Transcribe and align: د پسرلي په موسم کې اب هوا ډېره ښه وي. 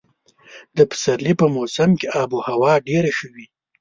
د 0.77 0.79
پسرلي 0.89 1.33
په 1.41 1.45
موسم 1.55 1.89
کې 1.99 2.07
اب 2.21 2.31
هوا 2.47 2.73
ډېره 2.87 3.11
ښه 3.17 3.27
وي. 3.35 3.45